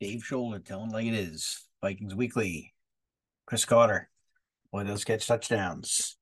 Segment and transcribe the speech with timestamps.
[0.00, 1.64] Dave Shoulder telling like it is.
[1.80, 2.74] Vikings Weekly.
[3.46, 4.10] Cris Carter.
[4.72, 6.16] Boy, those catch touchdowns.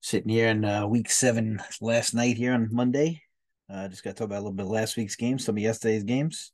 [0.00, 3.22] Sitting here in uh, week seven last night here on Monday.
[3.68, 5.62] Uh, just got to talk about a little bit of last week's games, some of
[5.62, 6.52] yesterday's games.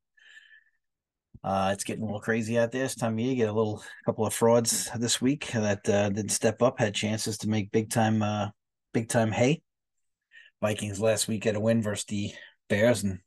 [1.44, 2.82] Uh, it's getting a little crazy out there.
[2.82, 6.08] This time of year, you get a little couple of frauds this week that uh,
[6.08, 8.48] didn't step up, had chances to make big time, uh,
[8.92, 9.62] big time hay.
[10.60, 12.32] Vikings last week had a win versus the
[12.68, 13.20] Bears, and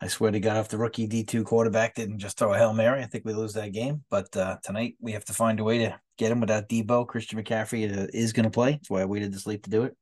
[0.00, 2.72] I swear to God, if the rookie D two quarterback didn't just throw a hail
[2.72, 4.02] mary, I think we lose that game.
[4.10, 7.06] But uh, tonight we have to find a way to get him without Debo.
[7.06, 8.72] Christian McCaffrey is going to play.
[8.72, 9.96] That's why I waited this late to do it.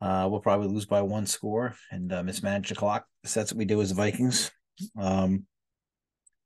[0.00, 3.06] Uh, we'll probably lose by one score and uh, mismanage the clock.
[3.24, 4.50] So that's what we do as the Vikings.
[4.98, 5.46] Um,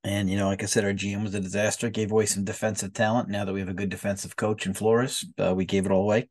[0.06, 1.91] and you know, like I said, our GM was a disaster.
[1.91, 3.28] Gave away some defensive talent.
[3.28, 6.02] Now that we have a good defensive coach in Flores, uh, we gave it all
[6.02, 6.29] away.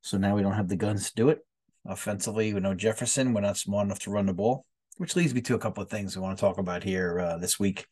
[0.00, 1.40] So now we don't have the guns to do it.
[1.86, 3.34] Offensively, we know Jefferson.
[3.34, 4.64] We're not smart enough to run the ball,
[4.96, 7.36] which leads me to a couple of things we want to talk about here uh,
[7.36, 7.86] this week.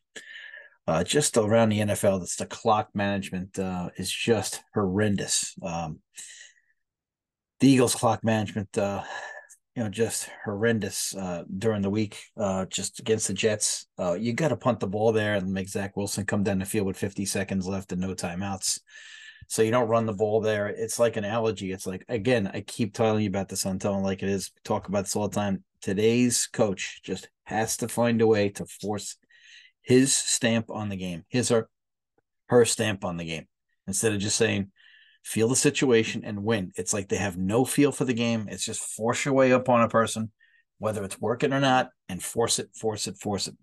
[0.87, 5.53] Uh, just around the NFL, that's the clock management uh, is just horrendous.
[5.61, 5.99] Um,
[7.59, 9.03] the Eagles' clock management, uh,
[9.75, 13.87] you know, just horrendous uh, during the week, uh, just against the Jets.
[13.99, 16.65] Uh, you got to punt the ball there and make Zach Wilson come down the
[16.65, 18.79] field with 50 seconds left and no timeouts.
[19.47, 20.67] So you don't run the ball there.
[20.67, 21.71] It's like an allergy.
[21.71, 23.65] It's like again, I keep telling you about this.
[23.65, 24.51] I'm telling like it is.
[24.63, 25.63] talk about this all the time.
[25.81, 29.17] Today's coach just has to find a way to force
[29.83, 31.69] his stamp on the game, his or
[32.47, 33.45] her stamp on the game,
[33.87, 34.71] instead of just saying,
[35.25, 36.71] feel the situation and win.
[36.75, 38.47] It's like they have no feel for the game.
[38.47, 40.31] It's just force your way up on a person,
[40.77, 43.57] whether it's working or not, and force it, force it, force it.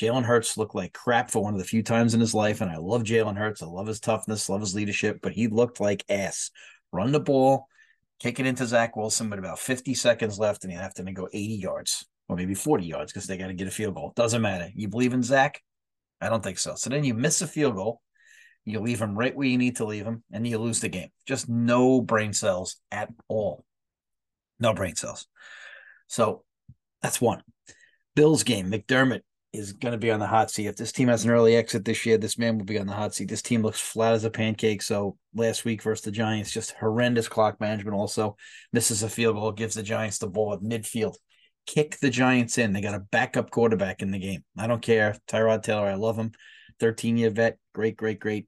[0.00, 2.70] Jalen Hurts looked like crap for one of the few times in his life, and
[2.70, 3.62] I love Jalen Hurts.
[3.62, 6.50] I love his toughness, love his leadership, but he looked like ass.
[6.90, 7.68] Run the ball,
[8.18, 11.28] kick it into Zach Wilson with about 50 seconds left, and you have to go
[11.30, 14.14] 80 yards or maybe 40 yards because they got to get a field goal.
[14.16, 14.70] Doesn't matter.
[14.74, 15.60] You believe in Zach?
[16.20, 16.74] I don't think so.
[16.76, 18.00] So then you miss a field goal
[18.64, 21.10] you leave him right where you need to leave him, and you lose the game.
[21.26, 23.64] Just no brain cells at all.
[24.58, 25.26] No brain cells.
[26.06, 26.44] So
[27.02, 27.42] that's one.
[28.14, 28.70] Bills game.
[28.70, 29.20] McDermott
[29.52, 30.66] is going to be on the hot seat.
[30.66, 32.92] If this team has an early exit this year, this man will be on the
[32.92, 33.28] hot seat.
[33.28, 34.82] This team looks flat as a pancake.
[34.82, 37.96] So last week versus the Giants, just horrendous clock management.
[37.96, 38.36] Also,
[38.72, 41.16] misses a field goal, gives the Giants the ball at midfield.
[41.66, 42.72] Kick the Giants in.
[42.72, 44.44] They got a backup quarterback in the game.
[44.58, 45.16] I don't care.
[45.28, 46.32] Tyrod Taylor, I love him.
[46.80, 47.58] 13 year vet.
[47.72, 48.46] Great, great, great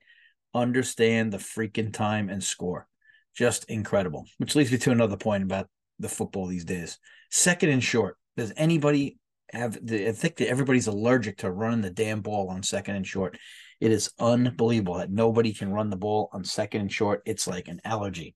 [0.57, 2.89] understand the freaking time and score.
[3.37, 4.27] Just incredible.
[4.39, 6.99] Which leads me to another point about the football these days.
[7.31, 8.17] Second and short.
[8.37, 9.19] Does anybody
[9.53, 13.07] have the I think that everybody's allergic to running the damn ball on second and
[13.07, 13.39] short.
[13.81, 17.23] It is unbelievable that nobody can run the ball on second and short.
[17.27, 18.35] It's like an allergy.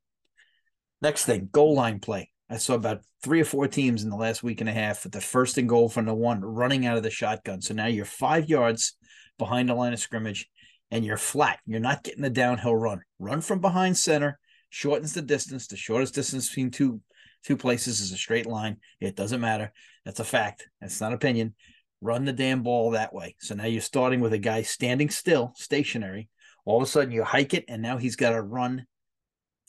[1.03, 2.31] Next thing, goal line play.
[2.51, 5.13] I saw about three or four teams in the last week and a half with
[5.13, 7.63] the first and goal from the one running out of the shotgun.
[7.63, 8.97] So now you're five yards
[9.39, 10.49] behind the line of scrimmage
[10.91, 11.61] and you're flat.
[11.65, 13.03] You're not getting the downhill run.
[13.21, 15.69] Run from behind center, shortens the distance.
[15.69, 17.01] The shortest distance between two
[17.45, 18.79] two places is a straight line.
[19.01, 19.73] It doesn't matter.
[20.05, 20.69] That's a fact.
[20.81, 21.55] That's not opinion.
[22.01, 23.37] Run the damn ball that way.
[23.39, 26.29] So now you're starting with a guy standing still, stationary.
[26.65, 28.87] All of a sudden you hike it, and now he's got to run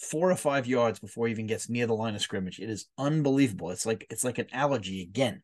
[0.01, 2.59] four or five yards before he even gets near the line of scrimmage.
[2.59, 3.69] It is unbelievable.
[3.69, 5.43] It's like it's like an allergy again.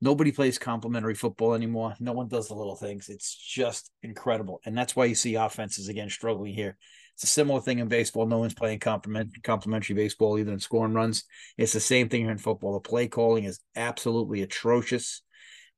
[0.00, 1.94] Nobody plays complimentary football anymore.
[1.98, 3.08] No one does the little things.
[3.08, 4.60] It's just incredible.
[4.64, 6.76] And that's why you see offenses again struggling here.
[7.14, 8.26] It's a similar thing in baseball.
[8.26, 11.24] No one's playing complement, complementary baseball either in scoring runs.
[11.56, 12.74] It's the same thing here in football.
[12.74, 15.22] The play calling is absolutely atrocious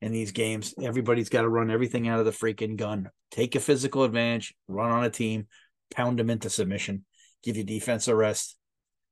[0.01, 0.75] in these games.
[0.83, 3.11] Everybody's got to run everything out of the freaking gun.
[3.31, 5.47] Take a physical advantage, run on a team,
[5.91, 7.05] pound them into submission,
[7.47, 8.57] give your defense a rest,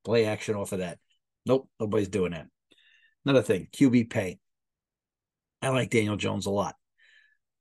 [0.05, 0.99] play action off of that.
[1.47, 2.49] Nope, nobody's doing that.
[3.25, 4.39] Another thing, QB pay.
[5.63, 6.75] I like Daniel Jones a lot.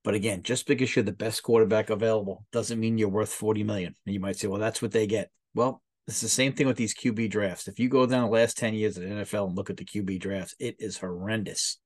[0.04, 3.96] But again, just because you're the best quarterback available doesn't mean you're worth 40 million.
[4.06, 5.30] And you might say, well, that's what they get.
[5.54, 7.70] Well, it's the same thing with these QB drafts.
[7.70, 9.86] If you go down the last 10 years of the NFL and look at the
[9.86, 11.78] QB drafts, it is horrendous.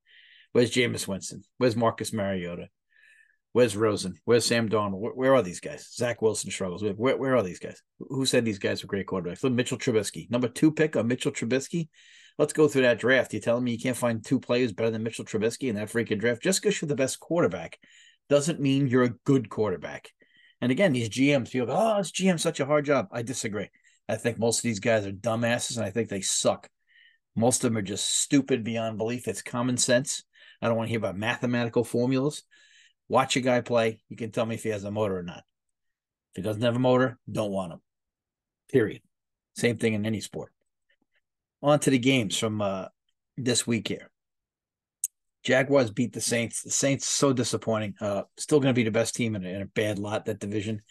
[0.54, 1.44] Where's Jameis Winston?
[1.58, 2.70] Where's Marcus Mariota?
[3.58, 4.20] Where's Rosen?
[4.26, 5.00] Where's Sam Darnold?
[5.00, 5.90] Where, where, are these guys?
[5.92, 6.84] Zach Wilson struggles.
[6.84, 7.82] Where, where are these guys?
[7.98, 9.42] Who said these guys were great quarterbacks?
[9.42, 11.90] Look, Mitchell Trubisky, number two pick of Mitchell Trubisky
[12.38, 13.34] let's go through that draft.
[13.34, 16.20] You telling me you can't find two players better than Mitchell Trubisky in that freaking
[16.20, 16.44] draft?
[16.44, 17.80] Just because you're the best quarterback
[18.30, 20.12] doesn't mean you're a good quarterback.
[20.62, 23.08] And again, these GMs feel, oh, this GM such a hard job.
[23.12, 23.70] I disagree.
[24.08, 26.70] I think most of these guys are dumbasses, and I think they suck.
[27.36, 29.28] Most of them are just stupid beyond belief.
[29.28, 30.24] It's common sense.
[30.62, 32.44] I don't want to hear about mathematical formulas.
[33.10, 34.00] Watch a guy play.
[34.10, 35.44] You can tell me if he has a motor or not.
[36.34, 37.82] If he doesn't have a motor, don't want him.
[38.72, 39.02] Period.
[39.56, 40.52] Same thing in any sport.
[41.64, 42.86] On to the games from uh,
[43.38, 44.10] this week here.
[45.44, 46.62] Jaguars beat the Saints.
[46.62, 47.96] The Saints so disappointing.
[48.02, 50.40] Uh, still going to be the best team in a, in a bad lot that
[50.40, 50.82] division.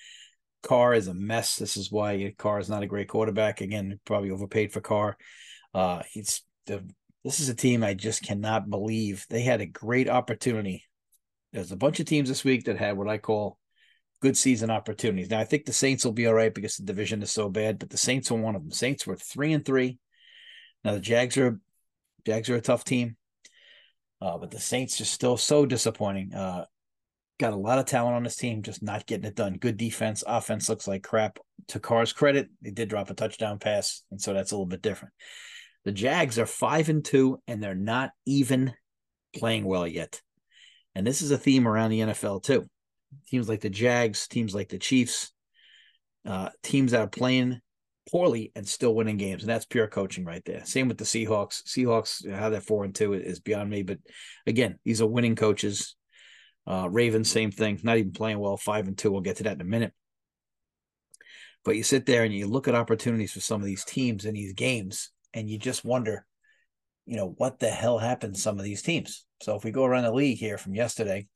[0.63, 1.57] Carr is a mess.
[1.57, 3.61] This is why Carr is not a great quarterback.
[3.61, 5.17] Again, probably overpaid for Carr.
[5.75, 6.83] Uh, he's the.
[7.23, 10.85] This is a team I just cannot believe they had a great opportunity.
[11.57, 13.59] There's a bunch of teams this week that had what I call
[14.21, 15.31] good season opportunities.
[15.31, 17.79] Now I think the Saints will be all right because the division is so bad,
[17.79, 18.71] but the Saints are one of them.
[18.71, 19.99] Saints were three and three.
[20.85, 21.59] Now the Jags are
[22.27, 23.17] Jags are a tough team.
[24.21, 26.35] Uh, but the Saints just still so disappointing.
[26.35, 26.67] Uh,
[27.39, 29.55] got a lot of talent on this team, just not getting it done.
[29.55, 31.39] Good defense, offense looks like crap.
[31.69, 34.83] To Carr's credit, they did drop a touchdown pass, and so that's a little bit
[34.83, 35.15] different.
[35.85, 38.75] The Jags are five and two, and they're not even
[39.35, 40.21] playing well yet.
[40.97, 42.67] And this is a theme around the NFL too.
[43.29, 45.31] Teams like the Jags, teams like the Chiefs,
[46.25, 47.61] uh, teams that are playing
[48.11, 50.65] poorly and still winning games, and that's pure coaching right there.
[50.65, 51.63] Same with the Seahawks.
[51.65, 53.83] Seahawks, how they're four and two is beyond me.
[53.83, 53.99] But
[54.47, 55.97] again, these are winning coaches.
[56.67, 59.13] Uh, Ravens, same thing, not even playing well, five and two.
[59.13, 59.93] We'll get to that in a minute.
[61.63, 64.33] But you sit there and you look at opportunities for some of these teams in
[64.33, 66.25] these games, and you just wonder,
[67.07, 69.25] you know, what the hell happened to some of these teams.
[69.41, 71.29] So if we go around the league here from yesterday,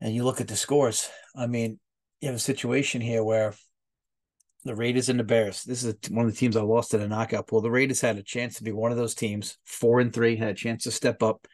[0.00, 1.78] and you look at the scores, I mean,
[2.20, 3.54] you have a situation here where
[4.64, 5.64] the Raiders and the Bears.
[5.64, 7.60] This is one of the teams I lost in a knockout pool.
[7.60, 10.48] The Raiders had a chance to be one of those teams, four and three, had
[10.48, 11.46] a chance to step up,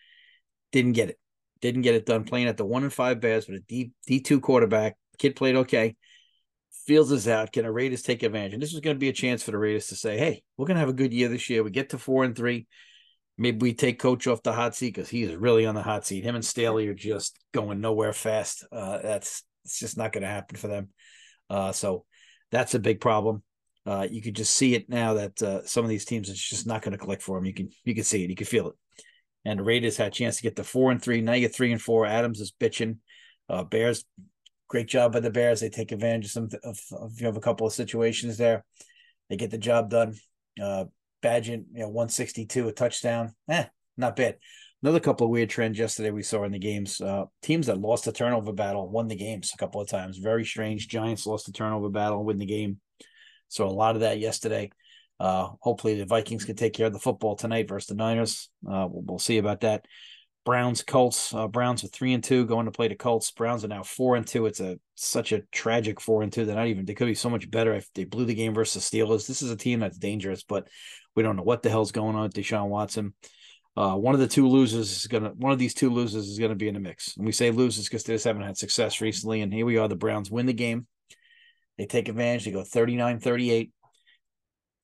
[0.70, 1.19] didn't get it,
[1.61, 2.25] didn't get it done.
[2.25, 5.56] Playing at the one and five Bears with a D D two quarterback, kid played
[5.56, 5.97] okay.
[6.87, 7.52] Fields is out.
[7.52, 8.55] Can the Raiders take advantage?
[8.55, 10.67] And this is going to be a chance for the Raiders to say, "Hey, we're
[10.67, 11.62] going to have a good year this year.
[11.62, 12.67] We get to four and three.
[13.38, 16.25] Maybe we take coach off the hot seat because he's really on the hot seat.
[16.25, 18.67] Him and Staley are just going nowhere fast.
[18.70, 20.88] Uh, that's it's just not going to happen for them.
[21.49, 22.05] Uh, so
[22.50, 23.43] that's a big problem.
[23.85, 26.67] Uh, you could just see it now that uh, some of these teams it's just
[26.67, 27.46] not going to click for them.
[27.46, 28.75] You can you can see it, you can feel it.
[29.44, 31.20] And the Raiders had a chance to get to four and three.
[31.20, 32.06] Now you get three and four.
[32.06, 32.99] Adams is bitching.
[33.49, 34.05] Uh, Bears,
[34.73, 35.61] great job by the Bears.
[35.61, 38.65] They take advantage of some of, of you have a couple of situations there.
[39.29, 40.15] They get the job done.
[40.61, 40.87] Uh,
[41.23, 43.35] Bagent, you know, one sixty two, a touchdown.
[43.49, 43.67] Eh,
[43.99, 44.39] not bad.
[44.83, 47.01] Another couple of weird trends yesterday we saw in the games.
[47.01, 50.17] Uh, teams that lost the turnover battle won the games a couple of times.
[50.17, 50.89] Very strange.
[50.89, 52.81] Giants lost the turnover battle, win the game.
[53.49, 54.73] So a lot of that yesterday.
[55.21, 58.49] Uh, hopefully the Vikings can take care of the football tonight versus the Niners.
[58.67, 59.85] Uh, we'll, we'll, see about that.
[60.44, 61.33] Browns, Colts.
[61.33, 63.31] Uh, Browns are three and two, going to play the Colts.
[63.31, 64.47] Browns are now four and two.
[64.47, 66.44] It's a such a tragic four and two.
[66.44, 66.85] They're not even.
[66.85, 69.27] They could be so much better if they blew the game versus the Steelers.
[69.27, 70.69] This is a team that's dangerous, but
[71.15, 73.15] we don't know what the hell's going on with Deshaun Watson.
[73.77, 76.55] Uh, one of the two losers is gonna one of these two losers is gonna
[76.55, 77.17] be in the mix.
[77.17, 79.41] And we say losers because they just haven't had success recently.
[79.41, 80.87] And here we are, the Browns win the game.
[81.79, 83.71] They take advantage, they go 39-38.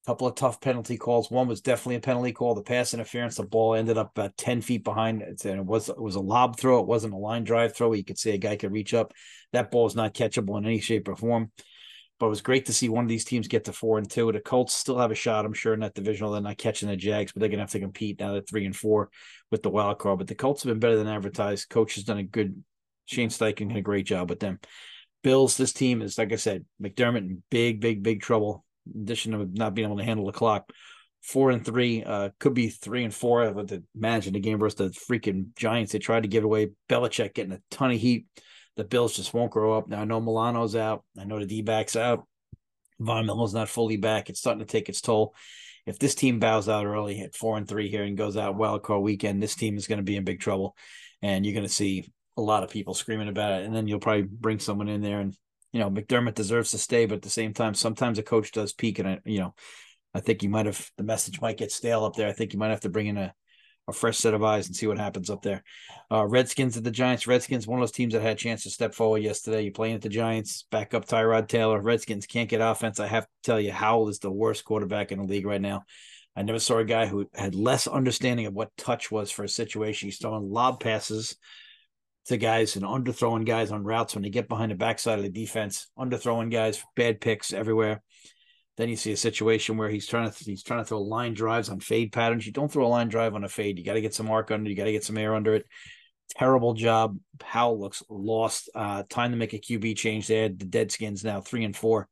[0.09, 1.31] Couple of tough penalty calls.
[1.31, 2.55] One was definitely a penalty call.
[2.55, 5.45] The pass interference, the ball ended up about 10 feet behind it.
[5.45, 6.81] And it was it was a lob throw.
[6.81, 7.93] It wasn't a line drive throw.
[7.93, 9.13] You could say a guy could reach up.
[9.53, 11.53] That ball is not catchable in any shape or form.
[12.19, 14.33] But it was great to see one of these teams get to four and two.
[14.33, 16.33] The Colts still have a shot, I'm sure, in that divisional.
[16.33, 18.33] They're not catching the Jags, but they're gonna have to compete now.
[18.33, 19.11] They're three and four
[19.51, 20.21] with the wild card.
[20.21, 21.69] But the Colts have been better than advertised.
[21.69, 22.65] Coach has done a good.
[23.05, 24.59] Shane Steichen did a great job with them.
[25.23, 28.65] Bills, this team is like I said, McDermott in big, big, big trouble.
[28.95, 30.71] Addition to not being able to handle the clock,
[31.23, 33.43] four and three, uh, could be three and four.
[33.43, 35.93] I would imagine the game versus the freaking Giants.
[35.93, 38.27] They tried to give away Belichick getting a ton of heat.
[38.77, 39.89] The Bills just won't grow up.
[39.89, 41.05] Now I know Milano's out.
[41.19, 42.27] I know the D backs out.
[43.01, 44.29] Von Miller's not fully back.
[44.29, 45.35] It's starting to take its toll.
[45.87, 48.83] If this team bows out early at four and three here and goes out wild
[48.83, 50.77] card weekend, this team is going to be in big trouble,
[51.23, 53.65] and you're going to see a lot of people screaming about it.
[53.65, 55.35] And then you'll probably bring someone in there, and
[55.73, 58.73] you know McDermott deserves to stay, but at the same time, sometimes a coach does
[58.73, 59.55] peak, and I, you know,
[60.15, 62.29] I think you might have the message might get stale up there.
[62.29, 63.35] I think you might have to bring in a
[63.89, 65.65] a fresh set of eyes and see what happens up there.
[66.13, 67.27] Uh, Redskins at the Giants.
[67.27, 69.63] Redskins, one of those teams that had a chance to step forward yesterday.
[69.63, 71.81] You're playing at the Giants, back up Tyrod Taylor.
[71.81, 73.01] Redskins can't get offense.
[73.01, 75.85] I have to tell you, Howell is the worst quarterback in the league right now.
[76.37, 79.49] I never saw a guy who had less understanding of what touch was for a
[79.49, 80.07] situation.
[80.07, 81.37] He's throwing lob passes
[82.29, 85.31] to guys and underthrowing guys on routes when they get behind the backside of the
[85.31, 88.03] defense, underthrowing guys, bad picks everywhere.
[88.77, 91.69] Then you see a situation where he's trying to he's trying to throw line drives
[91.69, 92.47] on fade patterns.
[92.47, 93.79] You don't throw a line drive on a fade.
[93.79, 94.71] You got to get some arc under.
[94.71, 95.67] You got to get some air under it.
[96.37, 97.19] Terrible job.
[97.43, 98.71] Howell looks lost.
[98.75, 100.49] Uh, time to make a QB change there.
[100.49, 102.09] The Deadskins now three and four.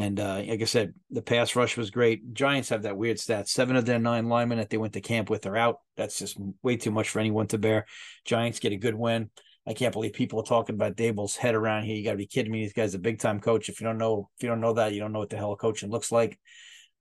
[0.00, 2.32] And uh, like I said, the pass rush was great.
[2.32, 3.50] Giants have that weird stat.
[3.50, 5.80] Seven of their nine linemen that they went to camp with are out.
[5.98, 7.84] That's just way too much for anyone to bear.
[8.24, 9.28] Giants get a good win.
[9.66, 11.96] I can't believe people are talking about Daboll's head around here.
[11.96, 12.64] You got to be kidding me.
[12.64, 13.68] This guy's a big time coach.
[13.68, 15.54] If you don't know, if you don't know that, you don't know what the hell
[15.54, 16.38] coaching looks like.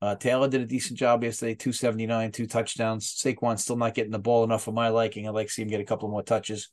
[0.02, 3.14] Uh, Taylor did a decent job yesterday, 279, two touchdowns.
[3.14, 5.26] Saquon still not getting the ball enough for my liking.
[5.26, 6.70] I'd like to see him get a couple more touches.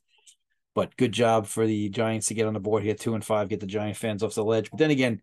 [0.75, 3.47] But good job for the Giants to get on the board here, two and five,
[3.47, 4.69] get the Giant fans off the ledge.
[4.69, 5.21] But then again,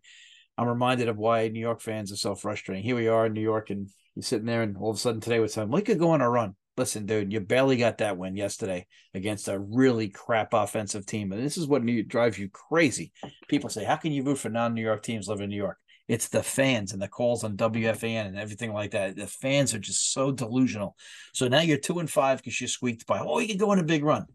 [0.57, 2.83] I'm reminded of why New York fans are so frustrating.
[2.83, 5.21] Here we are in New York, and you're sitting there, and all of a sudden
[5.21, 6.55] today, with time, we could go on a run.
[6.77, 11.43] Listen, dude, you barely got that win yesterday against a really crap offensive team, and
[11.43, 13.11] this is what drives you crazy.
[13.47, 16.27] People say, "How can you root for non-New York teams living in New York?" It's
[16.27, 19.15] the fans and the calls on WFAN and everything like that.
[19.15, 20.95] The fans are just so delusional.
[21.33, 23.19] So now you're two and five because you squeaked by.
[23.19, 24.25] Oh, you can go on a big run.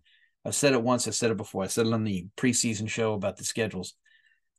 [0.45, 1.07] I've said it once.
[1.07, 1.63] I said it before.
[1.63, 3.95] I said it on the preseason show about the schedules.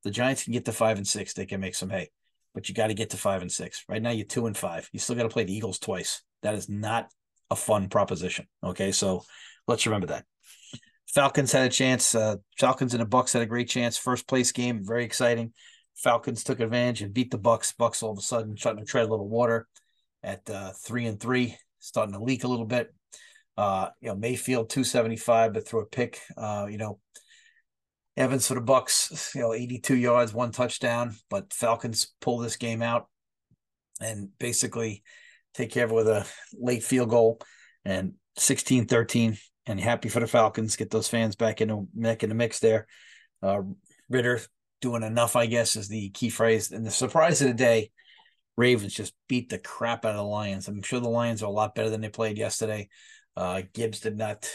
[0.03, 1.33] The Giants can get to five and six.
[1.33, 2.09] They can make some hay,
[2.53, 3.83] but you got to get to five and six.
[3.87, 4.89] Right now, you're two and five.
[4.91, 6.21] You still got to play the Eagles twice.
[6.41, 7.09] That is not
[7.49, 8.47] a fun proposition.
[8.63, 9.23] Okay, so
[9.67, 10.25] let's remember that.
[11.13, 12.15] Falcons had a chance.
[12.15, 13.97] Uh, Falcons and the Bucks had a great chance.
[13.97, 15.53] First place game, very exciting.
[15.95, 17.73] Falcons took advantage and beat the Bucks.
[17.73, 19.67] Bucks all of a sudden starting to tread a little water
[20.23, 22.93] at uh, three and three, starting to leak a little bit.
[23.57, 26.19] Uh, you know, Mayfield 275, but threw a pick.
[26.37, 26.99] Uh, you know,
[28.17, 32.81] Evans for the Bucks, you know, 82 yards, one touchdown, but Falcons pull this game
[32.81, 33.07] out
[34.01, 35.03] and basically
[35.53, 37.39] take care of it with a late field goal
[37.85, 39.39] and 16-13.
[39.67, 42.87] And happy for the Falcons, get those fans back in the, in the mix there.
[43.43, 43.61] Uh,
[44.09, 44.41] Ridder
[44.81, 46.71] doing enough, I guess, is the key phrase.
[46.71, 47.91] And the surprise of the day,
[48.57, 50.67] Ravens just beat the crap out of the Lions.
[50.67, 52.89] I'm sure the Lions are a lot better than they played yesterday.
[53.37, 54.49] Uh, Gibbs did not,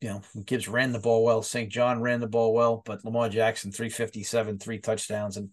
[0.00, 1.42] you know, Gibbs ran the ball well.
[1.42, 1.70] St.
[1.70, 5.36] John ran the ball well, but Lamar Jackson, 357, three touchdowns.
[5.36, 5.50] And,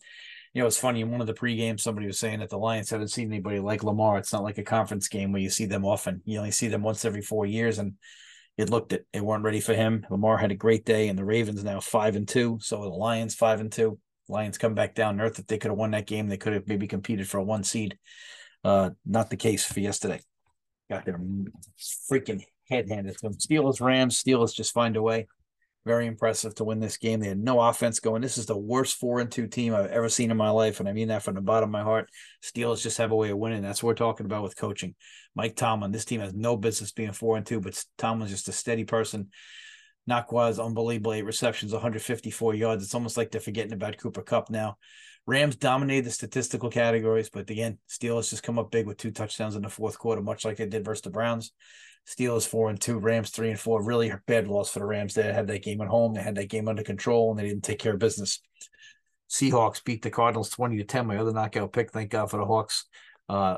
[0.53, 1.01] you know, it's funny.
[1.01, 3.83] In one of the pre-games, somebody was saying that the Lions haven't seen anybody like
[3.83, 4.17] Lamar.
[4.17, 6.21] It's not like a conference game where you see them often.
[6.25, 7.79] You only see them once every four years.
[7.79, 7.93] And
[8.57, 9.05] it looked it.
[9.11, 10.05] They weren't ready for him.
[10.09, 12.57] Lamar had a great day, and the Ravens now five and two.
[12.61, 13.99] So the Lions five and two.
[14.27, 15.39] Lions come back down earth.
[15.39, 17.63] If they could have won that game, they could have maybe competed for a one
[17.63, 17.97] seed.
[18.63, 20.21] Uh, not the case for yesterday.
[20.89, 21.19] Got their
[22.09, 23.33] freaking head handed to them.
[23.33, 25.27] Steelers, Rams, Steelers just find a way.
[25.85, 27.19] Very impressive to win this game.
[27.19, 28.23] They had no offense going.
[28.23, 30.89] This is the worst four and two team I've ever seen in my life, and
[30.89, 32.09] I mean that from the bottom of my heart.
[32.43, 33.61] Steelers just have a way of winning.
[33.61, 34.95] That's what we're talking about with coaching.
[35.35, 38.51] Mike Tomlin, this team has no business being four and two, but Tomlin's just a
[38.51, 39.29] steady person.
[40.07, 42.83] Nacua's unbelievable eight receptions, 154 yards.
[42.83, 44.77] It's almost like they're forgetting about Cooper Kupp now.
[45.27, 49.55] Rams dominated the statistical categories, but again, Steelers just come up big with two touchdowns
[49.55, 51.51] in the fourth quarter, much like they did versus the Browns.
[52.07, 53.83] Steelers four and two, Rams three and four.
[53.83, 55.13] Really bad loss for the Rams.
[55.13, 56.13] They had that game at home.
[56.13, 58.41] They had that game under control, and they didn't take care of business.
[59.29, 61.07] Seahawks beat the Cardinals 20 to 10.
[61.07, 61.91] My other knockout pick.
[61.91, 62.85] Thank God for the Hawks.
[63.27, 63.57] Uh,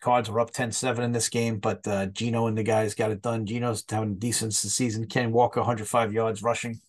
[0.00, 3.20] Cards were up 10-7 in this game, but uh, Geno and the guys got it
[3.20, 3.46] done.
[3.46, 5.06] Geno's having a decent season.
[5.06, 6.80] Ken Walker, 105 yards rushing.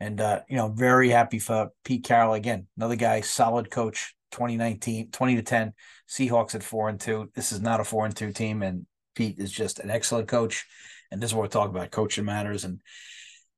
[0.00, 2.34] And, uh, you know, very happy for Pete Carroll.
[2.34, 5.72] Again, another guy, solid coach, 2019, 20 to 10.
[6.08, 7.30] Seahawks at 4 and 2.
[7.34, 8.62] This is not a 4 and 2 team.
[8.62, 10.66] And Pete is just an excellent coach.
[11.10, 11.90] And this is what we're talking about.
[11.90, 12.64] Coaching matters.
[12.64, 12.80] And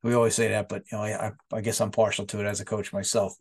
[0.03, 2.61] we always say that, but, you know, I, I guess I'm partial to it as
[2.61, 3.35] a coach myself.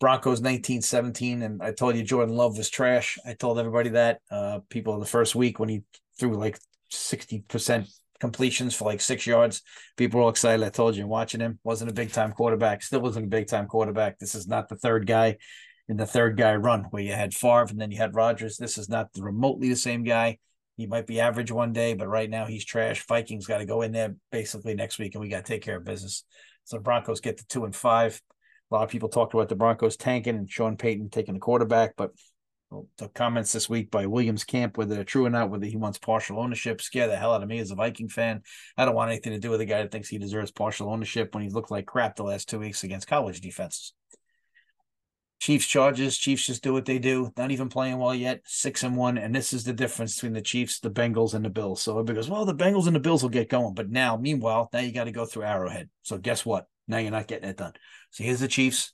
[0.00, 1.42] Broncos 1917.
[1.42, 3.18] And I told you Jordan Love was trash.
[3.26, 4.20] I told everybody that.
[4.30, 5.82] Uh, people in the first week when he
[6.18, 6.58] threw like
[6.92, 7.88] 60%
[8.20, 9.62] completions for like six yards,
[9.96, 10.64] people were all excited.
[10.64, 12.82] I told you, watching him wasn't a big time quarterback.
[12.82, 14.18] Still wasn't a big time quarterback.
[14.18, 15.38] This is not the third guy
[15.88, 18.56] in the third guy run where you had Favre and then you had Rodgers.
[18.56, 20.38] This is not remotely the same guy.
[20.76, 23.06] He might be average one day, but right now he's trash.
[23.06, 25.76] Vikings got to go in there basically next week, and we got to take care
[25.76, 26.24] of business.
[26.64, 28.20] So Broncos get to two and five.
[28.70, 31.94] A lot of people talked about the Broncos tanking and Sean Payton taking the quarterback,
[31.96, 32.10] but
[32.98, 35.98] the comments this week by Williams Camp, whether they're true or not, whether he wants
[35.98, 38.42] partial ownership, scare the hell out of me as a Viking fan.
[38.76, 41.34] I don't want anything to do with a guy that thinks he deserves partial ownership
[41.34, 43.92] when he looked like crap the last two weeks against college defenses.
[45.40, 46.16] Chiefs charges.
[46.16, 47.32] Chiefs just do what they do.
[47.36, 48.40] Not even playing well yet.
[48.44, 49.18] Six and one.
[49.18, 51.82] And this is the difference between the Chiefs, the Bengals, and the Bills.
[51.82, 53.74] So everybody goes, well, the Bengals and the Bills will get going.
[53.74, 55.90] But now, meanwhile, now you got to go through Arrowhead.
[56.02, 56.66] So guess what?
[56.88, 57.72] Now you're not getting it done.
[58.10, 58.92] So here's the Chiefs.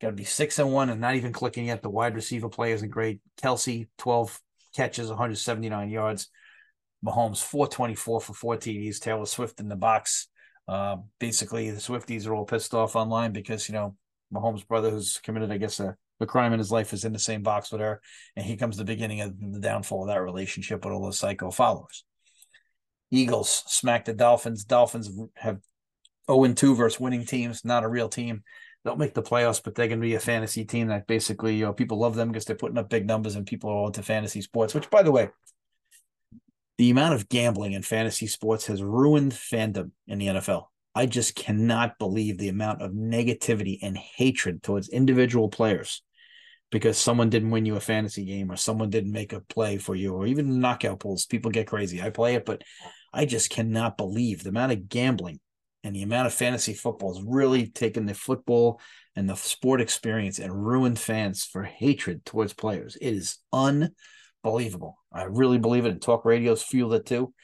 [0.00, 1.82] Got to be six and one and not even clicking yet.
[1.82, 3.20] The wide receiver play isn't great.
[3.40, 4.40] Kelce, 12
[4.74, 6.28] catches, 179 yards.
[7.04, 9.00] Mahomes, 424 for four TDs.
[9.00, 10.28] Taylor Swift in the box.
[10.68, 13.96] Uh, basically, the Swifties are all pissed off online because, you know,
[14.32, 17.18] Mahomes' brother, who's committed, I guess, a, a crime in his life, is in the
[17.18, 18.00] same box with her.
[18.34, 21.50] And he comes the beginning of the downfall of that relationship with all those psycho
[21.50, 22.04] followers.
[23.10, 24.64] Eagles smack the Dolphins.
[24.64, 25.58] Dolphins have
[26.30, 28.42] 0 2 versus winning teams, not a real team.
[28.84, 31.64] They'll make the playoffs, but they're going to be a fantasy team that basically, you
[31.64, 34.02] know, people love them because they're putting up big numbers and people are all into
[34.02, 35.28] fantasy sports, which, by the way,
[36.78, 40.66] the amount of gambling in fantasy sports has ruined fandom in the NFL.
[40.96, 46.02] I just cannot believe the amount of negativity and hatred towards individual players
[46.70, 49.94] because someone didn't win you a fantasy game or someone didn't make a play for
[49.94, 51.26] you or even knockout pools.
[51.26, 52.00] People get crazy.
[52.00, 52.62] I play it, but
[53.12, 55.38] I just cannot believe the amount of gambling
[55.84, 58.80] and the amount of fantasy football has really taken the football
[59.14, 62.96] and the sport experience and ruined fans for hatred towards players.
[62.96, 64.96] It is unbelievable.
[65.12, 65.90] I really believe it.
[65.90, 67.34] And talk radios fuel it too.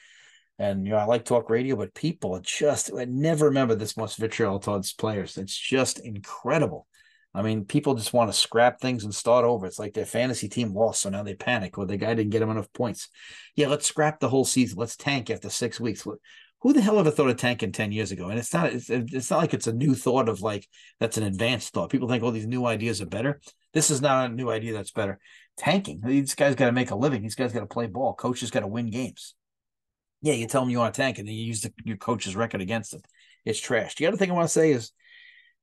[0.63, 4.15] And you know, I like talk radio, but people just I never remember this much
[4.15, 5.37] vitriol towards players.
[5.37, 6.87] It's just incredible.
[7.33, 9.65] I mean, people just want to scrap things and start over.
[9.65, 12.39] It's like their fantasy team lost, so now they panic, or the guy didn't get
[12.39, 13.09] them enough points.
[13.57, 14.77] Yeah, let's scrap the whole season.
[14.77, 16.07] Let's tank after six weeks.
[16.61, 18.29] Who the hell ever thought of tanking ten years ago?
[18.29, 18.71] And it's not.
[18.71, 20.65] It's, it's not like it's a new thought of like
[20.97, 21.89] that's an advanced thought.
[21.89, 23.41] People think all oh, these new ideas are better.
[23.73, 25.19] This is not a new idea that's better.
[25.57, 25.99] Tanking.
[26.05, 27.21] These guys got to make a living.
[27.21, 28.13] These guys got to play ball.
[28.13, 29.35] Coaches got to win games.
[30.23, 32.35] Yeah, you tell them you want to tank, and then you use the, your coach's
[32.35, 33.01] record against them.
[33.45, 33.95] It's trash.
[33.95, 34.91] The other thing I want to say is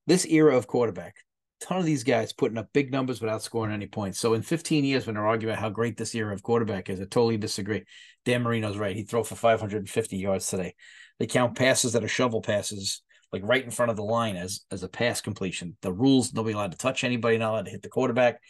[0.07, 1.17] this era of quarterback
[1.61, 4.19] ton of these guys putting up big numbers without scoring any points.
[4.19, 7.01] So in 15 years, when they're arguing about how great this era of quarterback is,
[7.01, 7.85] I totally disagree.
[8.25, 8.97] Dan Marino's right.
[8.97, 10.75] He threw for 550 yards today.
[11.19, 13.03] They count passes that are shovel passes,
[13.33, 15.77] like right in front of the line as as a pass completion.
[15.83, 18.41] The rules, nobody allowed to touch anybody, not allowed to hit the quarterback.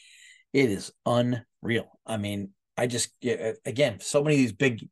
[0.52, 1.99] It is unreal.
[2.07, 3.11] I mean, I just
[3.67, 4.88] again, so many of these big,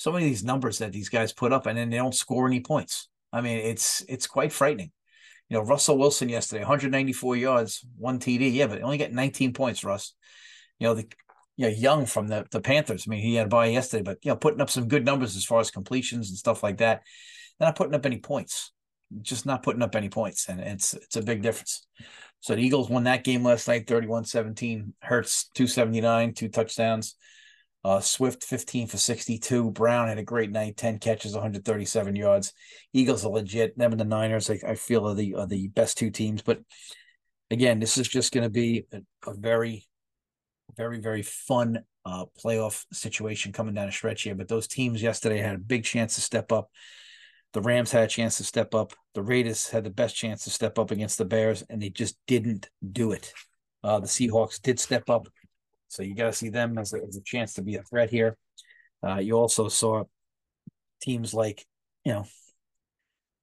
[0.00, 2.46] so many of these numbers that these guys put up, and then they don't score
[2.46, 3.10] any points.
[3.34, 4.92] I mean, it's it's quite frightening.
[5.50, 8.50] You know, Russell Wilson yesterday, 194 yards, one TD.
[8.54, 10.14] Yeah, but only got 19 points, Russ.
[10.78, 11.06] You know, the
[11.58, 13.04] you know, Young from the, the Panthers.
[13.06, 15.36] I mean, he had a bye yesterday, but you know, putting up some good numbers
[15.36, 17.02] as far as completions and stuff like that.
[17.58, 18.72] They're not putting up any points.
[19.20, 20.48] Just not putting up any points.
[20.48, 21.86] And it's it's a big difference.
[22.40, 24.94] So the Eagles won that game last night, 31-17.
[25.02, 27.16] Hurts 279, two touchdowns.
[27.82, 29.70] Uh, Swift 15 for 62.
[29.70, 32.52] Brown had a great night, 10 catches, 137 yards.
[32.92, 33.76] Eagles are legit.
[33.78, 36.42] Them and the Niners, I, I feel, are the are the best two teams.
[36.42, 36.60] But
[37.50, 39.86] again, this is just going to be a, a, very,
[40.76, 44.34] very, very fun uh, playoff situation coming down a stretch here.
[44.34, 46.70] But those teams yesterday had a big chance to step up.
[47.54, 48.92] The Rams had a chance to step up.
[49.14, 52.16] The Raiders had the best chance to step up against the Bears, and they just
[52.26, 53.32] didn't do it.
[53.82, 55.26] Uh, the Seahawks did step up
[55.90, 58.10] so you got to see them as a, as a chance to be a threat
[58.10, 58.36] here.
[59.04, 60.04] Uh, you also saw
[61.02, 61.66] teams like,
[62.04, 62.26] you know,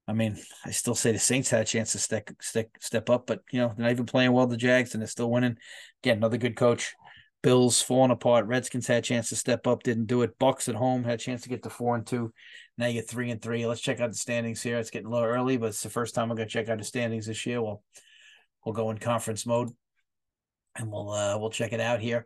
[0.07, 3.27] I mean, I still say the Saints had a chance to step step step up,
[3.27, 4.47] but you know, they're not even playing well.
[4.47, 5.57] The Jags and they're still winning.
[6.01, 6.95] Again, another good coach.
[7.43, 8.47] Bills falling apart.
[8.47, 10.39] Redskins had a chance to step up, didn't do it.
[10.39, 12.33] Bucks at home had a chance to get to four and two.
[12.77, 13.67] Now you get three and three.
[13.67, 14.77] Let's check out the standings here.
[14.77, 16.86] It's getting a little early, but it's the first time I'm gonna check out the
[16.86, 17.62] standings this year.
[17.62, 17.83] We'll
[18.65, 19.71] we'll go in conference mode
[20.77, 22.25] and we'll uh, we'll check it out here.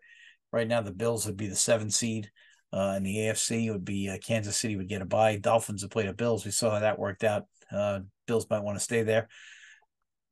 [0.52, 2.30] Right now, the Bills would be the seven seed,
[2.74, 5.38] uh, and the AFC would be uh, Kansas City would get a bye.
[5.38, 6.46] Dolphins would play the Bills.
[6.46, 7.44] We saw how that worked out.
[7.72, 9.30] Uh, Bills might want to stay there.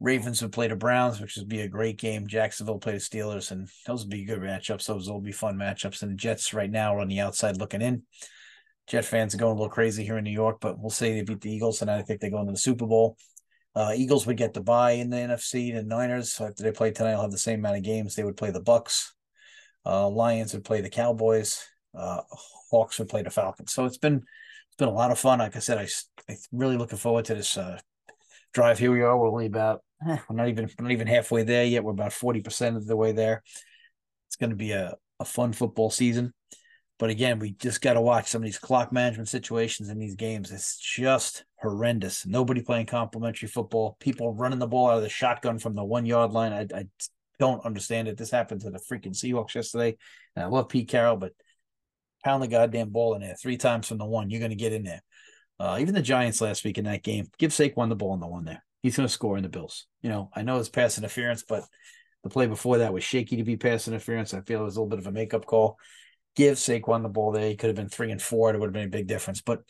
[0.02, 2.28] Ravens would play the Browns, which would be a great game.
[2.28, 4.86] Jacksonville play the Steelers, and those would be good matchups.
[4.86, 6.02] Those will be fun matchups.
[6.02, 8.04] And the Jets right now are on the outside looking in.
[8.88, 11.22] Jet fans are going a little crazy here in New York, but we'll say they
[11.22, 13.18] beat the Eagles, and I think they go into the Super Bowl.
[13.76, 15.74] Uh, Eagles would get the bye in the NFC.
[15.74, 18.16] The Niners, after they play tonight, will have the same amount of games.
[18.16, 19.14] They would play the Bucks.
[19.86, 21.64] Uh, Lions would play the Cowboys.
[21.98, 22.22] Uh,
[22.72, 23.74] Hawks would play the Falcons.
[23.74, 25.40] So it's been it's been a lot of fun.
[25.40, 25.88] Like I said, I
[26.28, 27.80] I'm really looking forward to this uh,
[28.54, 28.80] drive.
[28.80, 29.18] Here we are.
[29.18, 31.84] We're only about eh, we're not even we're not even halfway there yet.
[31.84, 33.44] We're about forty percent of the way there.
[34.28, 36.34] It's going to be a a fun football season.
[36.98, 40.16] But again, we just got to watch some of these clock management situations in these
[40.16, 40.52] games.
[40.52, 42.26] It's just horrendous.
[42.26, 43.98] Nobody playing complimentary football.
[44.00, 46.54] People running the ball out of the shotgun from the one yard line.
[46.54, 46.86] I, I
[47.40, 48.18] don't understand it.
[48.18, 49.98] This happened to the freaking Seahawks yesterday.
[50.36, 51.34] And I love Pete Carroll, but
[52.24, 54.30] pound the goddamn ball in there three times from the one.
[54.30, 55.02] You're going to get in there.
[55.60, 58.28] Uh, even the Giants last week in that game, give Saquon the ball in the
[58.28, 58.64] one there.
[58.82, 59.88] He's going to score in the Bills.
[60.02, 61.66] You know, I know it's pass interference, but
[62.24, 64.34] the play before that was shaky to be pass interference.
[64.34, 65.78] I feel it was a little bit of a makeup call
[66.36, 67.50] give Saquon the ball there.
[67.50, 68.50] He could have been three and four.
[68.50, 69.42] It would have been a big difference.
[69.42, 69.62] But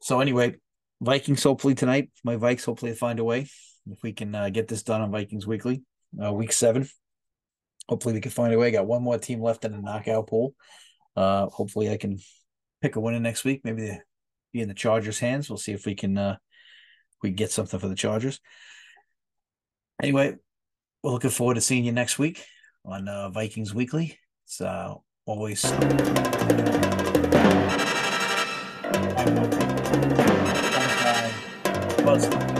[0.00, 0.56] so anyway,
[1.00, 2.10] Vikings hopefully tonight.
[2.24, 3.48] My Vikes hopefully find a way
[3.90, 5.82] if we can uh, get this done on Vikings Weekly,
[6.22, 6.88] uh, week seven.
[7.88, 8.70] Hopefully we can find a way.
[8.70, 10.54] Got one more team left in the knockout pool.
[11.16, 12.18] Uh, hopefully I can
[12.82, 13.62] pick a winner next week.
[13.64, 13.98] Maybe
[14.52, 15.48] be in the Chargers' hands.
[15.48, 16.36] We'll see if we can uh,
[17.22, 18.40] we get something for the Chargers.
[20.02, 20.36] Anyway,
[21.02, 22.44] we're looking forward to seeing you next week
[22.84, 24.18] on uh, Vikings Weekly.
[24.44, 24.94] It's uh,
[25.26, 25.64] always.
[32.08, 32.57] Buzz.